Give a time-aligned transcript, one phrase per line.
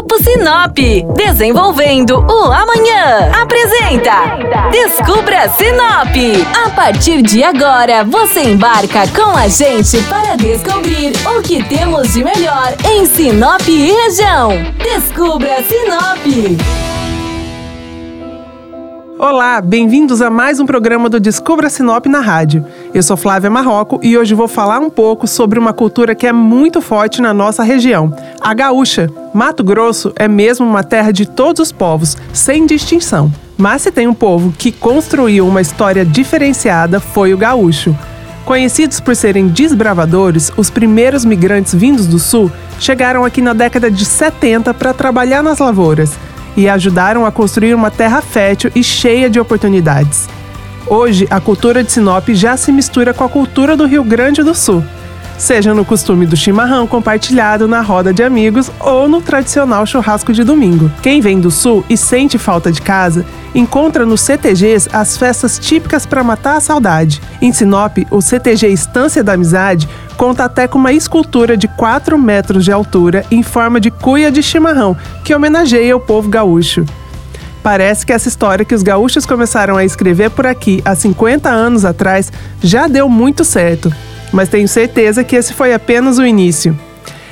[0.00, 0.78] Grupo Sinop,
[1.14, 3.30] desenvolvendo o amanhã.
[3.38, 6.16] Apresenta Descubra Sinop.
[6.64, 12.24] A partir de agora, você embarca com a gente para descobrir o que temos de
[12.24, 14.52] melhor em Sinop e região.
[14.82, 16.58] Descubra Sinop.
[19.18, 22.64] Olá, bem-vindos a mais um programa do Descubra Sinop na rádio.
[22.94, 26.32] Eu sou Flávia Marroco e hoje vou falar um pouco sobre uma cultura que é
[26.32, 29.10] muito forte na nossa região, a gaúcha.
[29.32, 33.32] Mato Grosso é mesmo uma terra de todos os povos, sem distinção.
[33.56, 37.96] Mas se tem um povo que construiu uma história diferenciada, foi o gaúcho.
[38.44, 44.04] Conhecidos por serem desbravadores, os primeiros migrantes vindos do sul chegaram aqui na década de
[44.04, 46.12] 70 para trabalhar nas lavouras
[46.56, 50.28] e ajudaram a construir uma terra fértil e cheia de oportunidades.
[50.88, 54.56] Hoje, a cultura de Sinop já se mistura com a cultura do Rio Grande do
[54.56, 54.82] Sul
[55.40, 60.44] seja no costume do chimarrão compartilhado na roda de amigos ou no tradicional churrasco de
[60.44, 60.92] domingo.
[61.02, 66.04] Quem vem do sul e sente falta de casa, encontra nos CTGs as festas típicas
[66.04, 67.22] para matar a saudade.
[67.40, 72.62] Em Sinop, o CTG Estância da Amizade conta até com uma escultura de 4 metros
[72.62, 74.94] de altura em forma de cuia de chimarrão,
[75.24, 76.84] que homenageia o povo gaúcho.
[77.62, 81.86] Parece que essa história que os gaúchos começaram a escrever por aqui há 50 anos
[81.86, 82.30] atrás
[82.62, 83.90] já deu muito certo
[84.32, 86.78] mas tenho certeza que esse foi apenas o início.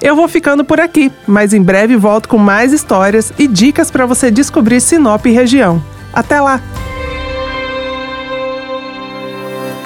[0.00, 4.04] Eu vou ficando por aqui, mas em breve volto com mais histórias e dicas para
[4.04, 5.82] você descobrir Sinop e região.
[6.12, 6.60] Até lá!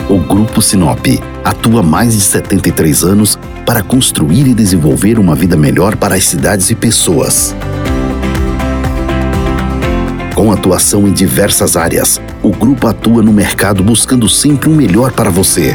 [0.08, 1.04] O Grupo Sinop
[1.44, 6.70] atua mais de 73 anos para construir e desenvolver uma vida melhor para as cidades
[6.70, 7.54] e pessoas.
[10.34, 15.30] Com atuação em diversas áreas, o grupo atua no mercado buscando sempre o melhor para
[15.30, 15.74] você.